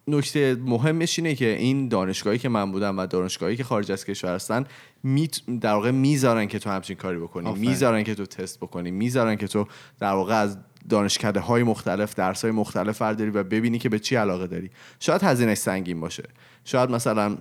نکته 0.08 0.56
مهمش 0.64 1.18
اینه 1.18 1.34
که 1.34 1.56
این 1.56 1.88
دانشگاهی 1.88 2.38
که 2.38 2.48
من 2.48 2.72
بودم 2.72 2.98
و 2.98 3.06
دانشگاهی 3.06 3.56
که 3.56 3.64
خارج 3.64 3.92
از 3.92 4.04
کشور 4.04 4.34
هستن 4.34 4.64
میت 5.02 5.40
در 5.60 5.74
واقع 5.74 5.90
می‌ذارن 5.90 6.46
که 6.46 6.58
تو 6.58 6.70
همچین 6.70 6.96
کاری 6.96 7.18
بکنی. 7.18 7.52
می‌ذارن 7.52 8.04
که 8.04 8.14
تو 8.14 8.26
تست 8.26 8.60
بکنی. 8.60 8.90
می‌ذارن 8.90 9.36
که 9.36 9.46
تو 9.46 9.66
در 10.00 10.12
واقع 10.12 10.34
از 10.34 10.58
دانشکده 10.88 11.40
های 11.40 11.62
مختلف 11.62 12.14
درس 12.14 12.42
های 12.42 12.50
مختلف 12.50 13.02
برداری 13.02 13.30
و 13.30 13.42
ببینی 13.42 13.78
که 13.78 13.88
به 13.88 13.98
چی 13.98 14.16
علاقه 14.16 14.46
داری. 14.46 14.70
شاید 15.00 15.22
هزینهش 15.22 15.58
سنگین 15.58 16.00
باشه. 16.00 16.24
شاید 16.64 16.90
مثلا 16.90 17.36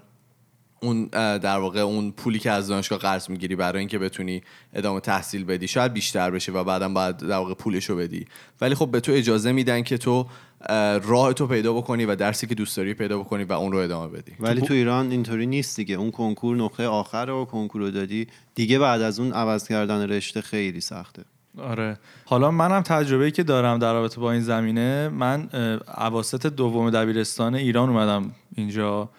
اون 0.86 1.06
در 1.38 1.58
واقع 1.58 1.80
اون 1.80 2.12
پولی 2.12 2.39
که 2.39 2.51
از 2.51 2.68
دانشگاه 2.68 3.00
قرض 3.00 3.30
می‌گیری 3.30 3.56
برای 3.56 3.80
اینکه 3.80 4.00
بتونی 4.00 4.42
ادامه 4.74 5.00
تحصیل 5.00 5.44
بدی 5.44 5.68
شاید 5.68 5.94
بیشتر 5.94 6.32
بشه 6.32 6.51
و 6.51 6.63
بعدم 6.63 6.94
باید 6.94 7.18
در 7.18 7.38
واقع 7.38 7.54
پولشو 7.54 7.96
بدی. 7.96 8.25
ولی 8.62 8.75
خب 8.75 8.92
به 8.92 9.00
تو 9.00 9.12
اجازه 9.12 9.51
میدن 9.51 9.84
که 9.84 9.98
تو 9.98 10.25
اه، 10.70 10.98
راه 10.98 11.34
تو 11.34 11.48
پیدا 11.48 11.74
بکنی 11.74 12.06
و 12.06 12.15
درسی 12.15 12.48
که 12.48 12.56
دوست 12.56 12.77
داری 12.77 12.94
پیدا 12.94 13.20
بکنی 13.20 13.44
و 13.44 13.54
اون 13.54 13.72
رو 13.72 13.77
ادامه 13.77 14.08
بدی. 14.08 14.32
ولی 14.39 14.62
تو 14.62 14.74
ایران 14.74 15.12
اینطوری 15.12 15.46
نیست 15.46 15.75
دیگه. 15.75 15.96
اون 15.96 16.12
کنکور 16.12 16.58
نقطه 16.58 16.88
آخر 16.88 17.30
و 17.30 17.46
کنکور 17.46 17.82
رو 17.82 17.92
دادی. 17.92 18.27
دیگه 18.56 18.80
بعد 18.80 19.01
از 19.01 19.20
اون 19.20 19.34
عوض 19.34 19.68
کردن 19.68 20.10
رشته 20.10 20.42
خیلی 20.42 20.82
سخته. 20.82 21.24
آره. 21.58 22.00
حالا 22.25 22.51
منم 22.51 22.82
تجربه‌ای 22.82 23.32
که 23.32 23.44
دارم 23.44 23.80
در 23.80 23.94
رابطه 23.94 24.22
با 24.22 24.32
این 24.32 24.42
زمینه 24.42 25.10
من 25.10 25.50
اواسط 25.98 26.46
دوم 26.46 26.89
دبیرستان 26.89 27.56
ایران 27.56 27.89
اومدم 27.89 28.32
اینجا. 28.56 29.10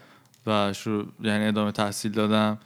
و 0.46 0.72
شروع 0.72 1.06
یعنی 1.22 1.44
ادامه 1.46 1.72
تحصیل 1.72 2.12
دادم. 2.12 2.58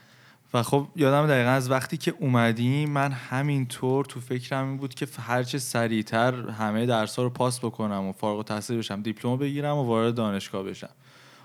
و 0.55 0.63
خب 0.63 0.87
یادم 0.97 1.27
دقیقا 1.27 1.51
از 1.51 1.71
وقتی 1.71 1.97
که 1.97 2.15
اومدیم 2.19 2.91
من 2.91 3.13
همینطور 3.13 4.05
تو 4.05 4.21
فکرم 4.21 4.69
این 4.69 4.77
بود 4.77 4.95
که 4.95 5.07
هرچه 5.21 5.59
سریعتر 5.59 6.51
همه 6.51 6.87
درس‌ها 6.87 7.23
رو 7.23 7.31
پاس 7.31 7.59
بکنم 7.59 8.05
و 8.05 8.13
فارغ 8.13 8.37
التحصیل 8.37 8.79
بشم 8.79 9.03
دیپلم 9.03 9.37
بگیرم 9.37 9.77
و 9.77 9.83
وارد 9.83 10.15
دانشگاه 10.15 10.63
بشم. 10.63 10.91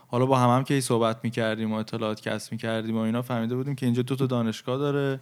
حالا 0.07 0.25
با 0.25 0.39
هم 0.39 0.49
هم 0.49 0.63
که 0.63 0.81
صحبت 0.81 1.19
می‌کردیم 1.23 1.73
و 1.73 1.75
اطلاعات 1.75 2.21
کسب 2.21 2.51
می‌کردیم 2.51 2.97
و 2.97 2.99
اینا 2.99 3.21
فهمیده 3.21 3.55
بودیم 3.55 3.75
که 3.75 3.85
اینجا 3.85 4.01
دو 4.01 4.15
تا 4.15 4.25
دانشگاه 4.25 4.77
داره 4.77 5.19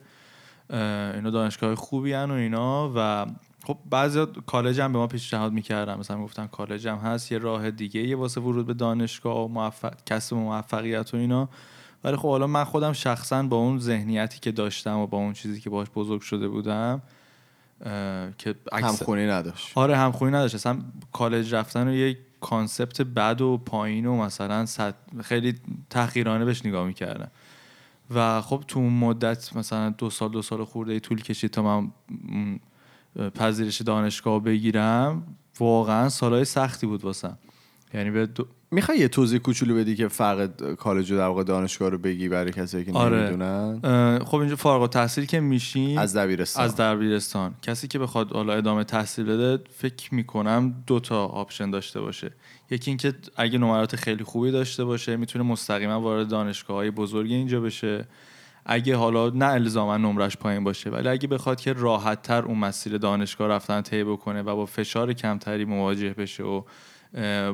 اینا 1.16 1.30
دانشگاه 1.30 1.76
خوبی 1.76 2.14
هن 2.14 2.32
و 2.32 2.34
اینا 2.34 2.92
و 2.96 3.26
خب 3.64 3.78
بعضی 3.90 4.26
کالج 4.46 4.82
هم 4.82 4.94
به 4.94 5.00
ما 5.00 5.08
پیشنهاد 5.08 5.54
می‌کردن. 5.54 6.00
مثلا 6.00 6.24
گفتن 6.24 6.48
کالج 6.48 6.88
هم 6.88 6.98
هست 6.98 7.32
یه 7.32 7.38
راه 7.38 7.72
دیگه 7.72 8.02
یه 8.02 8.16
واسه 8.16 8.42
ورود 8.42 8.66
به 8.68 8.74
دانشگاه 8.74 9.46
و 9.46 9.48
موفق... 9.48 9.94
کسب 10.06 10.36
موفقیت 10.36 11.14
و 11.14 11.18
اینا. 11.18 11.50
ولی 12.04 12.16
خب 12.16 12.30
حالا 12.30 12.48
من 12.48 12.64
خودم 12.64 12.94
شخصا 12.94 13.44
با 13.44 13.58
اون 13.58 13.80
ذهنیتی 13.80 14.40
که 14.40 14.52
داشتم 14.52 14.98
و 14.98 15.08
با 15.08 15.18
اون 15.18 15.34
چیزی 15.34 15.62
که 15.62 15.70
باش 15.70 15.88
بزرگ 15.96 16.22
شده 16.22 16.48
بودم 16.48 17.02
که 18.38 18.56
اکثر- 18.72 18.88
همخونی 18.88 19.28
نداشت. 19.28 19.72
آره 19.78 19.98
همخونی 19.98 20.32
نداشت. 20.32 20.56
اصلا 20.56 20.78
کالج 21.12 21.54
رفتن 21.56 21.88
رو 21.88 21.94
یک 21.94 22.18
concept 22.42 23.02
بد 23.02 23.42
و 23.42 23.58
پایین 23.58 24.06
و 24.06 24.16
مثلا 24.18 24.66
صد- 24.66 25.22
خیلی 25.24 25.56
تحقیرانه 25.90 26.46
بهش 26.46 26.66
نگاه 26.66 26.88
می‌کردم 26.88 27.32
و 28.16 28.42
خب 28.42 28.64
تو 28.68 28.80
اون 28.80 28.94
مدت 28.94 29.56
مثلا 29.56 29.90
دو 29.90 30.10
سال 30.10 30.32
دو 30.32 30.42
سال 30.42 30.64
خورده 30.64 30.94
ای 30.94 31.00
طول 31.00 31.22
کشید 31.22 31.52
تا 31.52 31.62
من 31.62 31.92
پذیرش 33.36 33.82
دانشگاه 33.82 34.44
بگیرم 34.44 35.24
واقعا 35.60 36.10
سالهای 36.10 36.46
سختی 36.46 36.88
بود 36.88 37.04
واسم. 37.04 37.38
یعنی 37.94 38.12
به 38.12 38.26
دو... 38.26 38.48
می‌خوای 38.72 38.98
یه 38.98 39.08
توضیح 39.08 39.40
کوچولو 39.40 39.76
بدی 39.76 39.96
که 39.96 40.08
فرق 40.08 40.74
کالج 40.74 41.12
و 41.12 41.18
در 41.18 41.28
واقع 41.28 41.44
دانشگاه 41.44 41.90
رو 41.90 41.98
بگی 41.98 42.30
برای 42.30 42.52
کسایی 42.52 42.86
که 42.86 42.92
آره. 42.94 43.18
نمی‌دونن؟ 43.18 44.20
خب 44.20 44.38
اینجا 44.38 44.56
فارغ 44.56 44.82
التحصیل 44.82 45.26
که 45.26 45.40
میشیم 45.40 45.98
از 45.98 46.18
دبیرستان. 46.18 46.66
از 46.66 46.76
دبیرستان. 46.76 47.54
کسی 47.62 47.88
که 47.88 48.00
بخواد 48.00 48.32
حالا 48.32 48.54
ادامه 48.54 48.84
تحصیل 48.84 49.26
بده 49.26 49.64
فکر 49.78 50.16
می‌کنم 50.16 50.84
دو 50.88 51.00
تا 51.00 51.26
option 51.26 51.72
داشته 51.72 52.02
باشه. 52.02 52.32
یکی 52.70 52.92
اینکه 52.92 53.14
اگه 53.36 53.58
نمرات 53.58 53.96
خیلی 53.96 54.24
خوبی 54.24 54.52
داشته 54.52 54.86
باشه 54.86 55.16
می‌تونه 55.16 55.46
مستقیما 55.46 56.02
وارد 56.02 56.28
دانشگاه 56.28 56.78
های 56.78 56.92
بزرگ 56.92 57.32
اینجا 57.32 57.62
بشه. 57.62 58.08
اگه 58.66 58.96
حالا 58.96 59.30
نه 59.30 59.46
الزاما 59.46 59.98
نمرش 59.98 60.38
پایین 60.38 60.64
باشه 60.64 60.90
ولی 60.90 61.08
اگه 61.08 61.28
بخواد 61.28 61.62
که 61.62 61.74
راحت 61.74 62.22
تر 62.22 62.42
اون 62.42 62.58
مسیر 62.58 62.98
دانشگاه 62.98 63.48
رفتن 63.48 63.82
طی 63.82 64.04
بکنه 64.04 64.42
و 64.42 64.56
با 64.56 64.66
فشار 64.66 65.14
کمتری 65.14 65.66
مواجه 65.66 66.14
بشه 66.14 66.44
و 66.44 66.62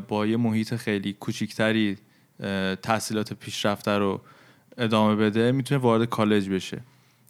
با 0.07 0.25
یه 0.25 0.37
محیط 0.37 0.75
خیلی 0.75 1.13
کوچیکتری 1.13 1.97
تحصیلات 2.81 3.33
پیشرفته 3.33 3.91
رو 3.91 4.21
ادامه 4.77 5.15
بده 5.15 5.51
می‌تونه 5.51 5.81
وارد 5.81 6.09
کالج 6.09 6.49
بشه. 6.49 6.81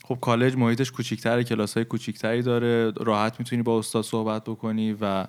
خب 0.03 0.17
کالج 0.21 0.55
محیطش 0.55 0.91
کوچیک‌تره 0.91 1.43
کلاس 1.43 1.73
های 1.73 1.85
کوچیکتری 1.85 2.41
داره 2.41 2.91
راحت 2.91 3.39
می‌تونی 3.39 3.61
با 3.61 3.79
استاد 3.79 4.03
صحبت 4.03 4.43
بکنی 4.43 4.97
و 5.01 5.25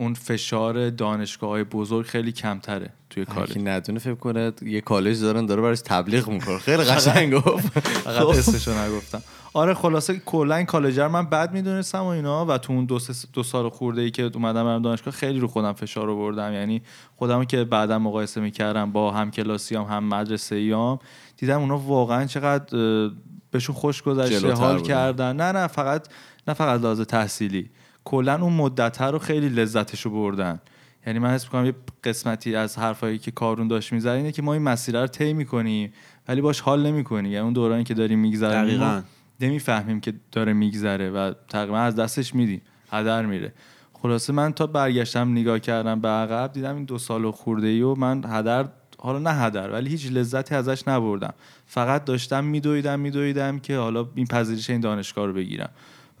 اون 0.00 0.14
فشار 0.14 0.90
دانشگاه 0.90 1.50
های 1.50 1.64
بزرگ 1.64 2.06
خیلی 2.06 2.32
کمتره 2.32 2.90
توی 3.10 3.24
کالج. 3.24 3.58
ندونه 3.58 3.98
فکر 3.98 4.14
کنه 4.14 4.52
یه 4.62 4.80
کالج 4.80 5.20
دارن 5.20 5.46
داره 5.46 5.62
براش 5.62 5.80
تبلیغ 5.84 6.28
می‌کنه. 6.28 6.58
خیلی 6.58 6.84
قشنگ 6.84 7.34
گفت. 7.34 7.78
فقط 7.78 8.26
اسمشو 8.26 8.78
نگفتم. 8.78 9.22
آره 9.54 9.74
خلاصه 9.74 10.22
کلا 10.26 10.54
این 10.54 10.66
کالج 10.66 11.00
رو 11.00 11.08
من 11.08 11.26
بد 11.26 11.52
می‌دونستم 11.52 11.98
و 11.98 12.06
اینا 12.06 12.46
و 12.46 12.58
تو 12.58 12.72
اون 12.72 12.84
دو, 12.84 12.98
دو 13.32 13.42
سال 13.42 13.68
خورده 13.68 14.00
ای 14.00 14.10
که 14.10 14.30
اومدم 14.34 14.64
برم 14.64 14.82
دانشگاه 14.82 15.14
خیلی 15.14 15.38
رو 15.38 15.48
خودم 15.48 15.72
فشار 15.72 16.10
آوردم. 16.10 16.52
یعنی 16.52 16.82
خودم 17.16 17.44
که 17.44 17.64
بعدا 17.64 17.98
مقایسه 17.98 18.40
می‌کردم 18.40 18.92
با 18.92 19.12
هم 19.12 19.30
کلاسیام 19.30 19.86
هم 19.86 20.04
مدرسه 20.04 20.56
ایام 20.56 20.98
دیدم 21.36 21.60
اونا 21.60 21.78
واقعا 21.78 22.24
چقدر 22.24 22.78
بهشون 23.50 23.74
خوش 23.76 24.02
گذشته 24.02 24.52
حال 24.52 24.76
بودن. 24.76 24.88
کردن. 24.88 25.36
نه 25.36 25.52
نه 25.52 25.66
فقط 25.66 26.08
نه 26.48 26.54
فقط 26.54 26.80
لحاظ 26.80 27.00
تحصیلی. 27.00 27.70
کلا 28.08 28.42
اون 28.42 28.52
مدت 28.52 29.00
رو 29.00 29.18
خیلی 29.18 29.48
لذتش 29.48 30.00
رو 30.00 30.10
بردن. 30.10 30.60
یعنی 31.06 31.18
من 31.18 31.30
حس 31.30 31.44
می‌کنم 31.44 31.66
یه 31.66 31.74
قسمتی 32.04 32.56
از 32.56 32.78
حرفایی 32.78 33.18
که 33.18 33.30
کارون 33.30 33.68
داشت 33.68 33.92
می‌زنه 33.92 34.12
اینه 34.12 34.32
که 34.32 34.42
ما 34.42 34.52
این 34.52 34.62
مسیر 34.62 35.00
رو 35.00 35.06
طی 35.06 35.32
می‌کنیم 35.32 35.92
ولی 36.28 36.40
باش 36.40 36.60
حال 36.60 36.86
نمی‌کنیم. 36.86 37.32
یعنی 37.32 37.44
اون 37.44 37.52
دورانی 37.52 37.84
که 37.84 37.94
داریم 37.94 38.18
میگذره 38.18 38.64
دقیقاً. 38.64 39.02
نمی‌فهمیم 39.40 40.00
که 40.00 40.14
داره 40.32 40.52
میگذره 40.52 41.10
و 41.10 41.32
تقریبا 41.48 41.78
از 41.78 41.96
دستش 41.96 42.34
میدیم. 42.34 42.60
هدر 42.90 43.26
میره. 43.26 43.52
خلاصه 43.92 44.32
من 44.32 44.52
تا 44.52 44.66
برگشتم 44.66 45.32
نگاه 45.32 45.58
کردم 45.58 46.00
به 46.00 46.08
عقب 46.08 46.52
دیدم 46.52 46.74
این 46.74 46.84
دو 46.84 46.98
سال 46.98 47.24
و 47.24 47.32
خورده 47.32 47.66
ای 47.66 47.82
و 47.82 47.94
من 47.94 48.24
هدر 48.24 48.68
حالا 48.98 49.18
نه 49.18 49.30
هدر 49.30 49.70
ولی 49.70 49.90
هیچ 49.90 50.12
لذتی 50.12 50.54
ازش 50.54 50.88
نبردم. 50.88 51.34
فقط 51.66 52.04
داشتم 52.04 52.44
میدویدم 52.44 53.00
میدویدم 53.00 53.58
که 53.58 53.76
حالا 53.76 54.08
این 54.14 54.26
پذیرش 54.26 54.70
این 54.70 54.80
دانشگاه 54.80 55.26
رو 55.26 55.32
بگیرم. 55.32 55.70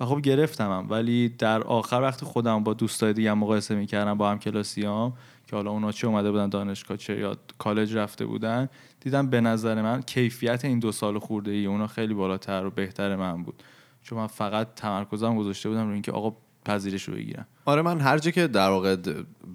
و 0.00 0.04
خب 0.04 0.20
گرفتمم. 0.20 0.86
ولی 0.90 1.28
در 1.28 1.62
آخر 1.62 2.00
وقت 2.02 2.24
خودم 2.24 2.64
با 2.64 2.74
دوستای 2.74 3.12
دیگه 3.12 3.34
مقایسه 3.34 3.74
می‌کردم 3.74 4.14
با 4.14 4.30
هم 4.30 4.38
کلاسیام 4.38 5.12
که 5.46 5.56
حالا 5.56 5.70
اونا 5.70 5.92
چه 5.92 6.06
اومده 6.06 6.30
بودن 6.30 6.48
دانشگاه 6.48 6.96
چه 6.96 7.18
یا 7.18 7.36
کالج 7.58 7.96
رفته 7.96 8.26
بودن 8.26 8.68
دیدم 9.00 9.30
به 9.30 9.40
نظر 9.40 9.82
من 9.82 10.02
کیفیت 10.02 10.64
این 10.64 10.78
دو 10.78 10.92
سال 10.92 11.18
خورده 11.18 11.50
ای 11.50 11.66
اونا 11.66 11.86
خیلی 11.86 12.14
بالاتر 12.14 12.66
و 12.66 12.70
بهتر 12.70 13.16
من 13.16 13.42
بود. 13.42 13.62
چون 14.02 14.18
من 14.18 14.26
فقط 14.26 14.74
تمرکزم 14.74 15.36
گذاشته 15.36 15.68
بودم 15.68 15.84
روی 15.84 15.92
اینکه 15.92 16.12
آقا 16.12 16.36
پذیرش 16.64 17.02
رو 17.02 17.14
بگیرم. 17.14 17.46
آره 17.64 17.82
من 17.82 18.00
هر 18.00 18.18
جا 18.18 18.30
که 18.30 18.46
در 18.46 18.70
واقع 18.70 18.96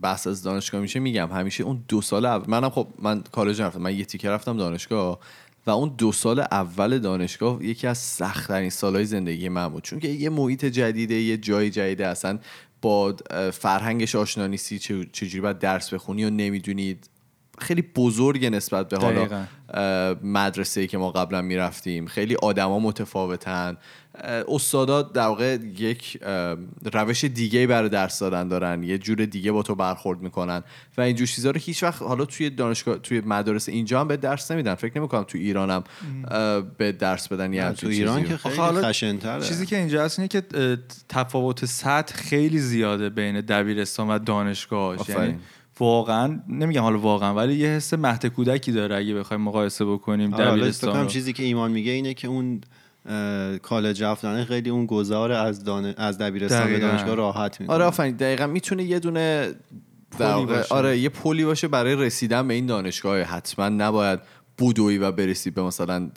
بحث 0.01 0.27
از 0.27 0.43
دانشگاه 0.43 0.81
میشه 0.81 0.99
میگم. 0.99 1.29
همیشه 1.31 1.63
اون 1.63 1.83
دو 1.87 2.01
سال 2.01 2.25
اول 2.25 2.45
منم 2.47 2.69
خب 2.69 2.87
من 2.99 3.21
کالج 3.21 3.61
رفتم. 3.61 3.81
من 3.81 3.95
یه 3.95 4.05
تیکه 4.05 4.29
رفتم 4.29 4.57
دانشگاه. 4.57 5.19
و 5.67 5.69
اون 5.69 5.95
دو 5.97 6.11
سال 6.11 6.39
اول 6.39 6.99
دانشگاه 6.99 7.65
یکی 7.65 7.87
از 7.87 7.97
سختترین 7.97 8.69
سالهای 8.69 9.05
زندگی 9.05 9.49
من 9.49 9.67
بود. 9.67 9.83
چون 9.83 9.99
که 9.99 10.07
یه 10.07 10.29
محیط 10.29 10.65
جدیده 10.65 11.15
یه 11.15 11.37
جای 11.37 11.69
جدیده 11.69 12.07
اصلا 12.07 12.39
با 12.81 13.15
فرهنگش 13.53 14.15
آشنا 14.15 14.47
نیستی 14.47 14.79
چجوری 15.11 15.41
باید 15.41 15.59
درس 15.59 15.93
بخونی 15.93 16.25
و 16.25 16.29
نمی‌دونید. 16.29 17.09
خیلی 17.63 17.81
بزرگ 17.81 18.45
نسبت 18.45 18.89
به 18.89 18.97
حالا. 18.97 19.45
مدرسه 20.23 20.81
ای 20.81 20.87
که 20.87 20.97
ما 20.97 21.11
قبلا 21.11 21.41
می‌رفتیم. 21.41 22.05
خیلی 22.05 22.35
آدما 22.35 22.79
متفاوتن. 22.79 23.77
استادا 24.47 25.01
در 25.01 25.27
واقع 25.27 25.57
یک 25.77 26.19
روش 26.93 27.23
دیگه 27.23 27.67
برای 27.67 27.89
درس 27.89 28.19
دادن 28.19 28.47
دارن. 28.47 28.83
یه 28.83 28.97
جور 28.97 29.25
دیگه 29.25 29.51
با 29.51 29.63
تو 29.63 29.75
برخورد 29.75 30.21
می‌کنن. 30.21 30.63
و 30.97 31.01
اینجور 31.01 31.27
چیزا 31.27 31.51
رو 31.51 31.59
هیچ 31.59 31.83
وقت 31.83 32.01
حالا 32.01 32.25
توی 32.25 32.49
دانشگاه 32.49 32.97
توی 32.97 33.21
مدارس 33.21 33.69
اینجا 33.69 34.01
هم 34.01 34.07
به 34.07 34.17
درس 34.17 34.51
نمیدن. 34.51 34.75
فکر 34.75 34.97
نمی‌کنم 34.97 35.23
تو 35.23 35.37
ایرانم 35.37 35.83
به 36.77 36.91
درس 36.91 37.27
بدن 37.27 37.53
همچین 37.53 37.73
تو 37.73 37.87
ایران 37.87 38.21
چیزی. 38.21 38.37
که. 38.37 38.49
خیلی 38.49 38.81
خشن‌تره. 38.81 39.41
چیزی 39.41 39.65
که 39.65 39.77
اینجا 39.77 40.03
هست 40.03 40.19
اینه 40.19 40.27
که 40.27 40.43
تفاوت 41.09 41.65
سطح 41.65 42.15
خیلی 42.15 42.59
زیاده 42.59 43.09
بین 43.09 43.41
دبیرستان 43.41 44.07
و 44.07 44.19
دانشگاهش 44.19 44.99
آفرین. 44.99 45.19
یعنی 45.21 45.39
واقعا 45.79 46.39
نمیگم 46.47 46.81
حالا 46.81 46.99
واقعا 46.99 47.33
ولی 47.33 47.55
یه 47.55 47.67
حس 47.67 47.93
مهد 47.93 48.25
کودکی 48.25 48.71
داره 48.71 48.95
اگه 48.95 49.13
بخوایم 49.13 49.41
مقایسه 49.41 49.85
بکنیم 49.85 50.33
آره، 50.33 50.51
دبیرستان. 50.51 51.07
چیزی 51.07 51.33
که 51.33 51.43
ایمان 51.43 51.71
میگه 51.71 51.91
اینه 51.91 52.13
که 52.13 52.27
اون 52.27 52.61
کالج 53.61 54.03
رفتن 54.03 54.43
خیلی 54.43 54.69
اون 54.69 54.85
گذار 54.85 55.31
از 55.31 55.63
دان... 55.63 55.93
از 55.97 56.17
دبیرستان 56.17 56.67
به. 56.67 56.79
دانشگاه 56.79 57.15
راحت 57.15 57.61
می‌کنه 57.61 57.75
آره 57.75 57.85
آفرین 57.85 58.15
دقیقا 58.15 58.47
می‌تونه 58.47 58.83
یه 58.83 58.99
دونه. 58.99 59.53
آره 60.69 60.97
یه 60.97 61.09
پلی 61.09 61.45
باشه 61.45 61.67
برای 61.67 61.95
رسیدن 61.95 62.47
به 62.47 62.53
این 62.53 62.65
دانشگاه 62.65 63.21
حتما 63.21 63.69
نباید 63.69 64.19
بدوی 64.59 64.97
و 64.97 65.11
برسی 65.11 65.51
به 65.51 65.63
مثلا 65.63 66.09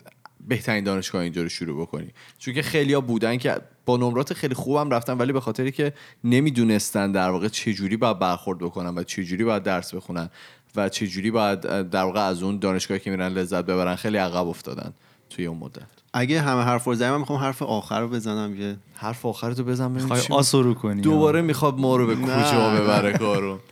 بهترین 0.49 0.85
دانشگاه 0.85 1.23
اینجا 1.23 1.43
رو 1.43 1.49
شروع 1.49 1.83
بکنی 1.83 2.09
چون 2.39 2.55
که 2.55 2.63
خیلیا 2.63 3.01
بودن 3.01 3.37
که 3.37 3.57
با 3.87 3.97
نمرات 3.97 4.35
خیلی 4.35 4.55
خوبم 4.55 4.91
رفتن 4.91 5.19
ولی 5.19 5.33
به 5.33 5.41
خاطری 5.41 5.73
که 5.73 5.93
نمی‌دونستن 6.25 7.13
در 7.13 7.31
واقع 7.31 7.49
چه 7.49 7.73
جوری 7.73 7.97
باید 7.97 8.19
برخورد 8.19 8.59
بکنن 8.59 8.99
و 8.99 9.03
چه 9.03 9.25
جوری 9.25 9.45
باید 9.45 9.63
درس 9.63 9.95
بخونن 9.95 10.31
و 10.77 10.89
چه 10.89 11.07
جوری 11.07 11.31
باید 11.31 11.61
در 11.91 12.03
واقع 12.03 12.21
از 12.21 12.43
اون 12.43 12.59
دانشگاهی 12.59 13.01
که 13.01 13.11
میرن 13.11 13.33
لذت 13.33 13.65
ببرن 13.65 13.97
خیلی 13.97 14.17
عقب 14.17 14.47
افتادن 14.47 14.93
توی 15.31 15.47
اون 15.47 15.59
مدت. 15.59 15.83
اگه 16.13 16.41
همه 16.41 16.63
حرف 16.63 16.85
رو 16.85 16.95
زدیم 16.95 17.11
من 17.11 17.19
می‌خوام 17.19 17.39
حرف 17.39 17.63
آخر 17.63 18.01
رو 18.01 18.09
بزنم 18.09 18.61
یه 18.61 18.77
حرف 18.95 19.27
آخرتو 19.27 19.65
بزن 19.65 19.89
ببینیم 19.89 20.03
می‌خوای 20.03 20.23
چی 20.23 20.33
آسو 20.33 20.63
رو 20.63 20.75
کنی؟ 20.75 21.03
دوباره 21.03 21.43
می‌خواد 21.43 21.79
ما 21.79 21.97
رو 21.97 22.07
به 22.07 22.17
کجا. 22.17 22.71
ببره 22.71 23.13
کارو. 23.13 23.59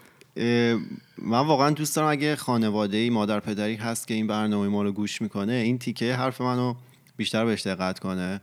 من 1.18 1.46
واقعا 1.46 1.70
دوست 1.70 1.96
دارم 1.96 2.08
اگه 2.08 2.36
خانواده 2.36 2.96
ای 2.96 3.10
مادر 3.10 3.40
پدری 3.40 3.74
هست 3.74 4.08
که 4.08 4.14
این 4.14 4.26
برنامه 4.26 4.68
ما 4.68 4.82
رو 4.82 4.92
گوش 4.92 5.22
می‌کنه 5.22 5.52
این 5.52 5.78
تیکه 5.78 6.14
حرف 6.14 6.40
منو 6.40 6.74
بیشتر 7.16 7.44
بهش 7.44 7.66
دقت 7.66 7.98
کنه. 7.98 8.40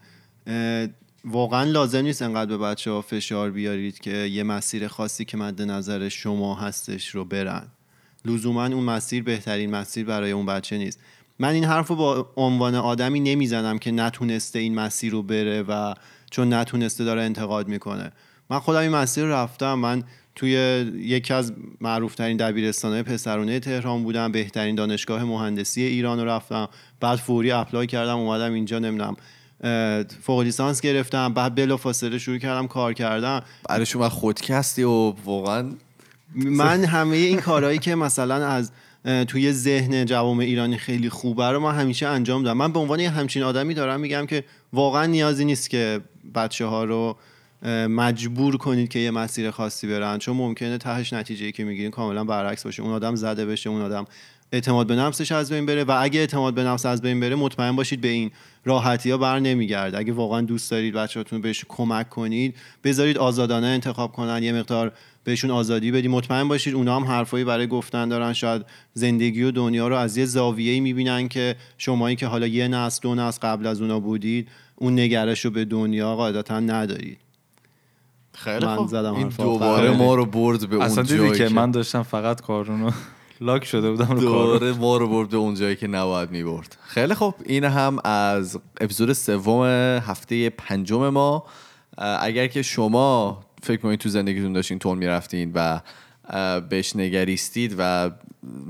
واقعا 1.25 1.63
لازم 1.63 2.01
نیست 2.01 2.21
انقدر 2.21 2.57
به 2.57 2.57
بچه 2.57 2.91
ها 2.91 3.01
فشار 3.01 3.51
بیارید 3.51 3.99
که 3.99 4.11
یه 4.11 4.43
مسیر 4.43 4.87
خاصی 4.87 5.25
که 5.25 5.37
مد 5.37 5.61
نظر 5.61 6.09
شما 6.09 6.55
هستش 6.55 7.07
رو 7.07 7.25
برن. 7.25 7.67
لزوما 8.25 8.65
اون 8.65 8.83
مسیر 8.83 9.23
بهترین 9.23 9.71
مسیر 9.71 10.05
برای 10.05 10.31
اون 10.31 10.45
بچه 10.45 10.77
نیست. 10.77 10.99
من 11.39 11.53
این 11.53 11.63
حرف 11.63 11.87
رو 11.87 11.95
با 11.95 12.31
عنوان 12.35 12.75
آدمی 12.75 13.19
نمی‌زنم 13.19 13.77
که 13.77 13.91
نتونسته 13.91 14.59
این 14.59 14.75
مسیر 14.75 15.11
رو 15.11 15.23
بره 15.23 15.61
و 15.61 15.93
چون 16.31 16.53
نتونسته 16.53 17.03
داره 17.03 17.21
انتقاد 17.21 17.67
می‌کنه. 17.67 18.11
من 18.49 18.59
خودم 18.59 18.79
این 18.79 18.91
مسیر 18.91 19.23
رفتم. 19.23 19.73
من 19.73 20.03
توی 20.35 20.51
یکی 20.95 21.33
از 21.33 21.53
معروفترین 21.81 22.37
دبیرستانهای 22.37 23.03
پسرونه 23.03 23.59
تهران 23.59 24.03
بودم. 24.03 24.31
بهترین 24.31 24.75
دانشگاه 24.75 25.23
مهندسی 25.23 25.81
ایران 25.81 26.19
رو 26.19 26.25
رفتم. 26.25 26.69
بعد 26.99 27.15
فوری 27.15 27.51
اپلای 27.51 27.87
کردم. 27.87 28.17
اومدم 28.17 28.53
اینجا. 28.53 28.79
نمی‌دونم. 28.79 29.15
فوق 30.21 30.39
لیسانس 30.41 30.81
گرفتم 30.81 31.33
بعد 31.33 31.55
بلافاصله 31.55 32.17
شروع 32.17 32.37
کردم 32.37 32.67
کار 32.67 32.93
کردن. 32.93 33.41
برای 33.69 33.85
شما 33.85 34.09
خودکستی 34.09 34.83
و 34.83 35.13
واقعا 35.25 35.71
من 36.35 36.85
همه 36.85 37.15
این 37.15 37.39
کارهایی 37.39 37.79
که 37.79 37.95
مثلا 37.95 38.47
از 38.47 38.71
توی 39.27 39.53
ذهن 39.53 40.05
جوام 40.05 40.39
ایرانی 40.39 40.77
خیلی 40.77 41.09
خوبه 41.09 41.49
رو 41.49 41.59
من 41.59 41.75
همیشه 41.75 42.07
انجام 42.07 42.43
دادم. 42.43 42.57
من 42.57 42.71
به 42.71 42.79
عنوان 42.79 42.99
یه 42.99 43.09
همچین 43.09 43.43
آدمی 43.43 43.73
دارم 43.73 43.99
میگم 43.99 44.25
که 44.25 44.43
واقعا 44.73 45.05
نیازی 45.05 45.45
نیست 45.45 45.69
که 45.69 46.01
بچه 46.35 46.65
ها 46.65 46.83
رو 46.83 47.17
مجبور 47.89 48.57
کنید 48.57 48.89
که 48.89 48.99
یه 48.99 49.11
مسیر 49.11 49.51
خاصی 49.51 49.87
برن 49.87 50.17
چون 50.17 50.37
ممکنه 50.37 50.77
تهش 50.77 51.13
نتیجه 51.13 51.51
که 51.51 51.63
می‌گیرین 51.63 51.91
کاملا 51.91 52.23
برعکس 52.23 52.63
باشه. 52.63 52.83
اون 52.83 52.93
آدم 52.93 53.15
زده 53.15 53.45
بشه 53.45 53.69
اون 53.69 53.81
آدم 53.81 54.05
اعتماد 54.51 54.87
به 54.87 54.95
نفسش 54.95 55.31
از 55.31 55.51
بین 55.51 55.65
بره 55.65 55.83
و 55.83 55.97
اگه 55.99 56.19
اعتماد 56.19 56.53
به 56.53 56.63
نفس 56.63 56.85
از 56.85 57.01
بین 57.01 57.19
بره 57.19 57.35
مطمئن 57.35 57.75
باشید 57.75 58.01
به 58.01 58.07
این 58.07 58.31
راحتی 58.65 59.11
ها 59.11 59.17
بر 59.17 59.39
نمیگرد 59.39 59.95
اگه 59.95 60.13
واقعا 60.13 60.41
دوست 60.41 60.71
دارید 60.71 60.93
بچه‌هاتون 60.93 61.39
رو 61.39 61.43
بهش 61.43 61.65
کمک 61.69 62.09
کنید 62.09 62.55
بذارید 62.83 63.17
آزادانه 63.17 63.67
انتخاب 63.67 64.11
کنن 64.11 64.43
یه 64.43 64.53
مقدار 64.53 64.91
بهشون 65.23 65.51
آزادی 65.51 65.91
بدید. 65.91 66.11
مطمئن 66.11 66.47
باشید 66.47 66.73
اونا 66.75 66.95
هم 66.95 67.03
حرفایی 67.03 67.43
برای 67.43 67.67
گفتن 67.67 68.09
دارن. 68.09 68.33
شاید 68.33 68.65
زندگی 68.93 69.43
و 69.43 69.51
دنیا 69.51 69.87
رو 69.87 69.95
از 69.95 70.17
یه 70.17 70.25
زاویه‌ای 70.25 70.79
می‌بینن 70.79 71.27
که 71.27 71.55
شمایی 71.77 72.15
که 72.15 72.27
حالا 72.27 72.47
یه 72.47 72.67
نسل 72.67 72.99
دو 73.01 73.15
نسل 73.15 73.39
قبل 73.41 73.67
از 73.67 73.81
اونا 73.81 73.99
بودید 73.99 74.47
اون 74.75 74.99
نگرش 74.99 75.45
رو 75.45 75.51
به 75.51 75.65
دنیا 75.65 76.15
قاعدتا 76.15 76.59
ندارید. 76.59 77.17
خیلی 78.33 78.65
من 78.65 78.75
خوب. 78.75 78.87
زدم 78.87 79.13
این 79.13 79.27
دوباره 79.27 79.89
آخر. 79.89 79.97
ما 79.97 80.15
رو 80.15 80.25
برد 80.25 80.69
به 80.69 80.75
اون 80.75 80.85
اصلا 80.85 81.03
دیدی 81.03 81.17
جایی 81.17 81.37
که 81.37 81.49
من 81.49 81.71
داشتم 81.71 82.03
فقط 82.03 82.41
کارونو 82.41 82.91
لاک 83.41 83.65
شده 83.65 83.91
بودم 83.91 84.07
رو 84.07 84.19
دوباره 84.19 84.73
ما 84.73 84.97
رو 84.97 85.07
برد 85.07 85.29
به 85.29 85.37
اون 85.37 85.55
جایی 85.55 85.75
که 85.75 85.87
نباید 85.87 86.31
می‌برد 86.31 86.77
خیلی 86.87 87.13
خوب 87.13 87.35
این 87.45 87.63
هم 87.63 87.99
از 88.03 88.59
اپیزود 88.81 89.13
سوم 89.13 89.63
هفته 90.05 90.49
پنجم 90.49 91.09
ما. 91.09 91.45
اگر 91.97 92.47
که 92.47 92.61
شما 92.61 93.39
فکر 93.63 93.77
کنید 93.81 93.99
تو 93.99 94.09
زندگیتون 94.09 94.53
داشتین 94.53 94.79
تون 94.79 94.97
می‌رفتین 94.97 95.51
و 95.55 95.81
بهش 96.69 96.95
نگریستید 96.95 97.75
و 97.77 98.11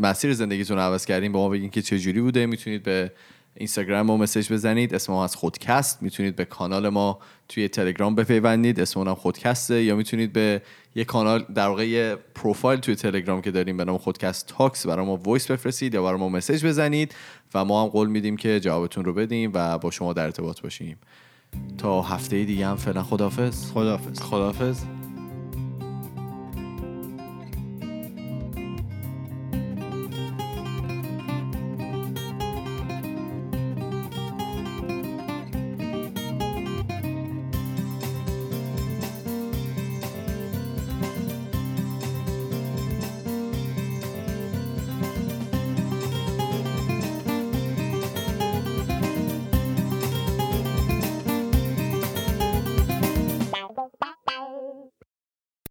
مسیر 0.01 0.33
زندگیتون 0.33 0.77
رو 0.77 0.83
عوض 0.83 1.05
کردین 1.05 1.31
به 1.31 1.37
ما 1.37 1.49
بگین 1.49 1.69
که 1.69 1.81
چه 1.81 1.99
جوری 1.99 2.21
بوده 2.21 2.45
می‌تونید 2.45 2.83
به 2.83 3.11
اینستاگرام 3.55 4.05
ما 4.05 4.17
message 4.17 4.53
بزنید. 4.53 4.95
اسم 4.95 5.13
ما 5.13 5.23
از 5.23 5.35
خودکست. 5.35 6.03
می‌تونید 6.03 6.35
به 6.35 6.45
کانال 6.45 6.89
ما 6.89 7.19
توی 7.49 7.67
تلگرام 7.67 8.15
بپیوندید. 8.15 8.79
اسم 8.79 8.99
اونم 8.99 9.15
خودکسته. 9.15 9.83
یا 9.83 9.95
می‌تونید 9.95 10.33
به 10.33 10.61
یه 10.95 11.03
کانال 11.03 11.45
در 11.55 11.67
واقع 11.67 11.87
یه 11.87 12.17
پروفایل 12.35 12.79
توی 12.79 12.95
تلگرام 12.95 13.41
که 13.41 13.51
داریم 13.51 13.77
به 13.77 13.85
نام 13.85 13.97
خودکست 13.97 14.47
talks 14.47 14.87
برای 14.87 15.05
ما 15.05 15.15
voice 15.15 15.51
بفرستید 15.51 15.93
یا 15.93 16.03
برای 16.03 16.19
ما 16.19 16.29
message 16.29 16.65
بزنید 16.65 17.15
و 17.53 17.65
ما 17.65 17.83
هم 17.83 17.89
قول 17.89 18.09
میدیم 18.09 18.37
که 18.37 18.59
جوابتون 18.59 19.05
رو 19.05 19.13
بدیم 19.13 19.51
و 19.53 19.77
با 19.77 19.91
شما 19.91 20.13
در 20.13 20.23
ارتباط 20.23 20.61
باشیم. 20.61 20.97
تا 21.77 22.01
هفته 22.01 22.43
دیگه 22.43 22.67
هم 22.67 22.75
فعلا 22.75 23.03
خدافظ 23.03 23.71
خداحافظ. 23.71 24.19
خداحافظ. 24.19 25.00